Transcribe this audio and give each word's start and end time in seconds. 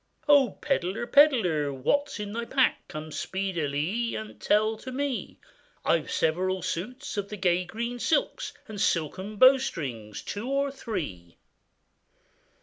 'Oh! 0.27 0.57
pedlar, 0.61 1.05
pedlar, 1.05 1.71
what 1.71 2.07
is 2.09 2.19
in 2.19 2.33
thy 2.33 2.43
pack, 2.45 2.87
Come 2.87 3.11
speedilie 3.11 4.15
and 4.15 4.41
tell 4.41 4.75
to 4.77 4.91
me?' 4.91 5.37
'I've 5.85 6.09
several 6.09 6.63
suits 6.63 7.17
of 7.17 7.29
the 7.29 7.37
gay 7.37 7.65
green 7.65 7.99
silks, 7.99 8.51
And 8.67 8.81
silken 8.81 9.35
bowstrings 9.35 10.23
two 10.23 10.49
or 10.49 10.71
three. 10.71 11.37